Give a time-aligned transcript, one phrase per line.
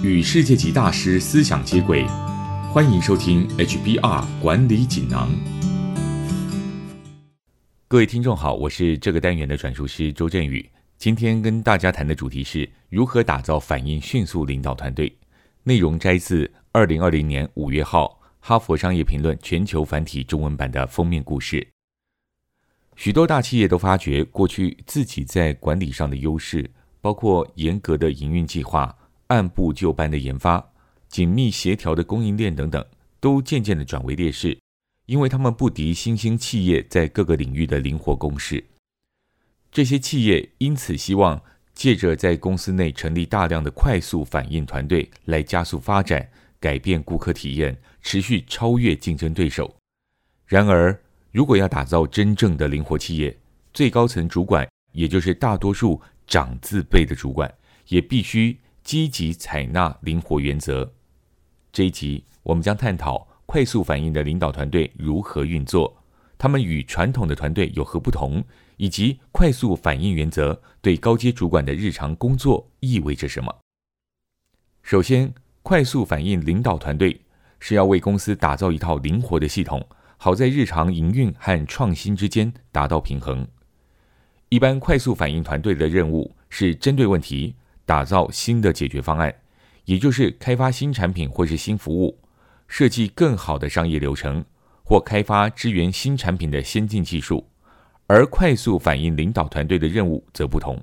[0.00, 2.06] 与世界级大师思想接轨，
[2.72, 5.28] 欢迎收听 HBR 管理锦囊。
[7.88, 10.70] 各位听众好，我是这个单元的转述师周振宇。
[10.98, 15.12] 今天跟大家谈的主题是如何打造反应迅速领导团队。
[15.64, 21.66] 内容摘自二零二零年五月号《哈佛商业评论》全球繁体中文版的封面故事。
[22.94, 26.70] 许多大企业都发觉，过去自己在管理上的优势，
[27.00, 28.96] 包括严格的营运计划、
[29.28, 30.72] 按部就班的研发、
[31.08, 32.84] 紧密协调的供应链等等，
[33.20, 34.58] 都渐渐的转为劣势，
[35.06, 38.62] 因为他们不敌新兴企业在各个领域的灵活攻势。
[39.70, 41.40] 这些企业因此希望
[41.74, 49.76] 借着在公司内成立大量的快速反应团队，来加速发展、改变顾客体验，持续超越竞争对手。
[50.46, 50.98] 然而，
[51.30, 53.36] 如果要打造真正的灵活企业，
[53.74, 57.52] 最高层主管，也就是大多数长字辈的主管，
[57.88, 60.90] 也必须积极采纳灵活原则。
[61.70, 65.94] 这一集我们将探讨快速反应的领导团队如何运作，
[66.38, 68.42] 他们与传统的团队有何不同，
[68.78, 73.54] 以及快速反应原则对高阶主管的日常工作意味着什么。
[74.82, 77.20] 首先，快速反应领导团队
[77.60, 79.86] 是要为公司打造一套灵活的系统。
[80.16, 83.46] 好在日常营运和创新之间达到平衡。
[84.48, 87.54] 一般快速反应团队的任务是针对问题
[87.88, 89.34] 打造新的解决方案，
[89.86, 92.18] 也就是开发新产品或是新服务，
[92.66, 94.44] 设计更好的商业流程，
[94.84, 97.48] 或开发支援新产品的先进技术。
[98.06, 100.78] 而快速反应领导团队的任务则不同，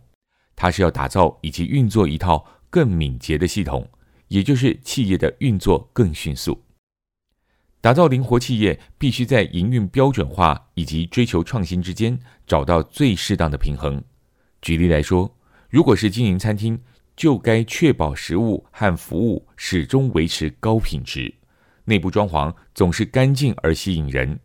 [0.55, 3.87] 它是要打造以及运作一套更敏捷的系统，
[4.29, 6.59] 也就是企业的运作更迅速。
[7.81, 14.03] 打造灵活企业，必须在营运标准化以及追求创新之间找到最适当的平衡。
[14.63, 15.37] 举例来说，
[15.69, 16.81] 如果是经营餐厅，
[17.15, 21.33] 就该确保食物和服务始终维持高品质，
[21.85, 24.39] 内部装潢总是干净而吸引人。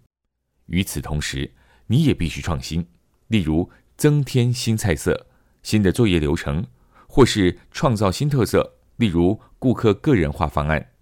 [0.66, 1.50] 与此同时，
[1.88, 2.86] 你也必须创新，
[3.26, 5.26] 例如增添新菜色、
[5.62, 6.64] 新的作业流程，
[7.08, 10.92] 或是创造新特色，例如顾客个人化方案。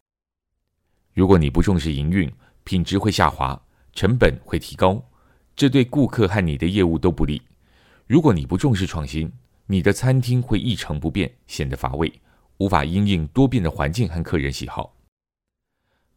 [1.12, 2.32] 如果你不重视营运，
[2.64, 3.60] 品质会下滑，
[3.92, 5.10] 成本会提高，
[5.54, 7.42] 这对顾客和你的业务都不利。
[8.06, 9.30] 如果你不重视创新，
[9.68, 12.20] 你的餐厅会一成不变，显得乏味，
[12.56, 14.96] 无法因应多变的环境和客人喜好。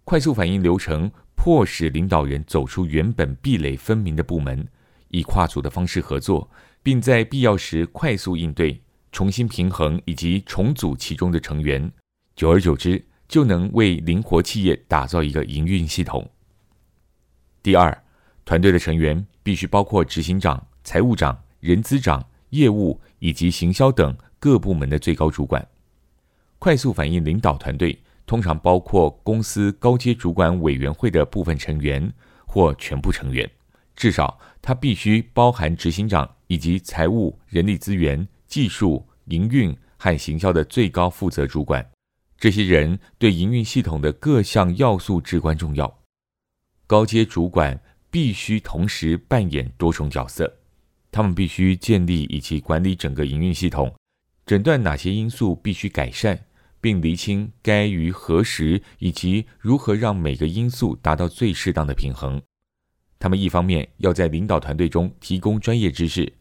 [0.03, 4.67] 快速反应流程迫使领导人走出原本壁垒分明的部门，
[5.09, 6.49] 以跨组的方式合作，
[6.81, 8.81] 并在必要时快速应对，
[9.11, 11.91] 重新平衡以及重组其中的成员。
[12.35, 13.05] 久而久之。
[13.31, 16.29] 就能为灵活企业打造一个营运系统。
[17.63, 18.03] 第二，
[18.43, 25.67] 团队的成员必须包括执行长、财务长、人资长、业务以及行销等各部门的最高主管。
[26.59, 32.13] 快速反应领导团队通常包括公司高阶主管委员会的部分成员
[32.45, 33.49] 或全部成员，
[33.95, 41.85] 至少它必须包含执行长以及财务、人力资源、技术、营运和行销的最高负责主管。
[42.37, 45.99] 这些人对营运系统的各项要素至关重要。
[46.87, 47.79] 高阶主管
[48.09, 50.51] 必须同时扮演多重角色，
[51.11, 53.93] 他们必须建立以及管理整个营运系统，
[54.45, 56.45] 诊断哪些因素必须改善，
[56.79, 62.41] 并厘清该于何时以及如何让每个因素达到最适当的平衡。
[63.19, 66.33] 他们一方面要在领导团队中提供专业知识，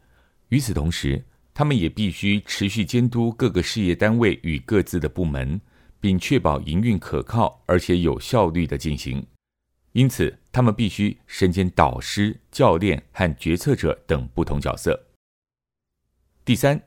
[0.48, 5.60] 与此同时，他们也必须持续监督各个事业单位与各自的部门。
[6.02, 9.22] 并确保营运可靠而且有效率的进行，
[9.92, 15.08] 因此他们必须身兼导师、教练和决策者等不同角色。
[16.44, 16.80] 第三，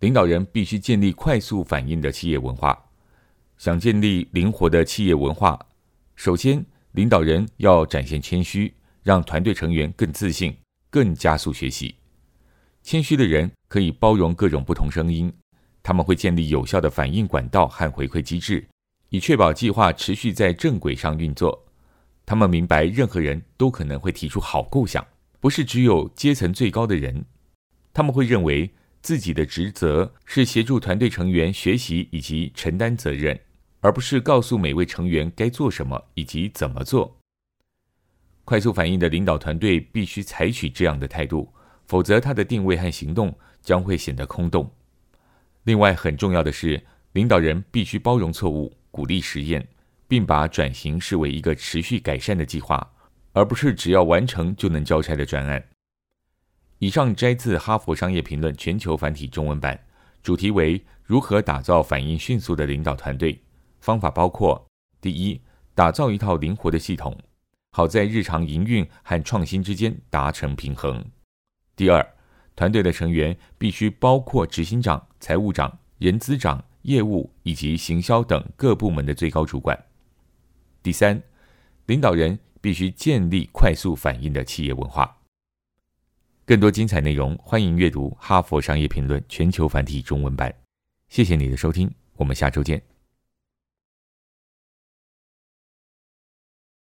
[0.00, 2.80] 领导人必须建立快速反应的企业文化。
[3.56, 5.58] 想建立灵活的企业文化，
[6.16, 10.56] 首先领导人要展现谦虚，让团队成员更自信、
[10.90, 11.94] 更加速学习。
[12.82, 15.32] 谦虚的人可以包容各种不同声音。
[15.82, 18.66] 他们会建立有效的反应管道和回馈机制，
[19.10, 21.66] 以确保计划持续在正轨上运作。
[22.26, 25.06] 他们明白，任何人都可能会提出好构想，
[25.40, 27.24] 不是只有阶层最高的人。
[27.92, 28.72] 他们会认为
[29.02, 33.38] 自己的职责是协助团队成员学习以及承担责任，
[33.80, 37.18] 而不是告诉每位成员该做什么以及怎么做。
[38.44, 41.52] 快速反应的领导团队必须采取这样的态度，
[41.86, 44.70] 否则他的定位和行动将会显得空洞。
[45.64, 46.82] 另外，很重要的是，
[47.12, 49.66] 领导人必须包容错误，鼓励实验，
[50.06, 52.92] 并把转型视为一个持续改善的计划，
[53.32, 55.68] 而不是只要完成就能交差的专案。
[56.78, 59.86] 以上摘自《哈佛商业评论》全球繁体中文版，
[60.22, 63.42] 主题为“如何打造反应迅速的领导团队”，
[63.80, 64.66] 方法包括：
[65.00, 65.40] 第一，
[65.74, 67.18] 打造一套灵活的系统，
[67.72, 71.02] 好在日常营运和创新之间达成平衡；
[71.74, 72.06] 第二，
[72.54, 79.76] 团队的成员必须包括执行长、财务长、人资长、业务以及行销等各部门的最高主管；
[80.84, 81.22] 第三，
[81.86, 85.16] 领导人必须建立快速反应的企业文化。
[86.44, 90.54] 更多精彩内容，欢迎阅读《哈佛商业评论》全球繁体中文版。
[91.08, 92.93] 谢谢你的收听，我们下周见。